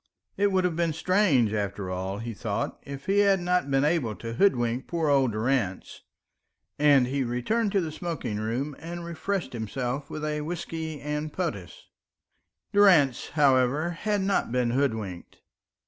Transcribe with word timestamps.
It 0.35 0.51
would 0.51 0.63
have 0.63 0.75
been 0.75 0.93
strange, 0.93 1.53
after 1.53 1.91
all, 1.91 2.17
he 2.17 2.33
thought, 2.33 2.79
if 2.81 3.05
he 3.05 3.19
had 3.19 3.39
not 3.39 3.69
been 3.69 3.85
able 3.85 4.15
to 4.15 4.33
hoodwink 4.33 4.87
poor 4.87 5.09
old 5.11 5.31
Durrance; 5.31 6.01
and 6.79 7.05
he 7.05 7.23
returned 7.23 7.71
to 7.73 7.81
the 7.81 7.91
smoking 7.91 8.39
room 8.39 8.75
and 8.79 9.05
refreshed 9.05 9.53
himself 9.53 10.09
with 10.09 10.25
a 10.25 10.41
whiskey 10.41 10.99
and 10.99 11.31
potass. 11.31 11.83
Durrance, 12.73 13.27
however, 13.37 13.91
had 13.91 14.21
not 14.21 14.51
been 14.51 14.71
hoodwinked. 14.71 15.37